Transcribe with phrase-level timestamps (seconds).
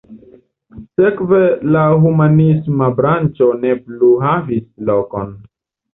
[1.01, 1.41] Sekve
[1.75, 5.31] la humanisma branĉo ne plu havis lokon.